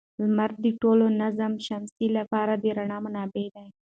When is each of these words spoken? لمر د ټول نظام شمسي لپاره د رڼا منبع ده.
لمر 0.21 0.51
د 0.63 0.65
ټول 0.81 0.99
نظام 1.21 1.53
شمسي 1.67 2.07
لپاره 2.17 2.53
د 2.61 2.65
رڼا 2.77 2.97
منبع 3.03 3.47
ده. 3.55 3.65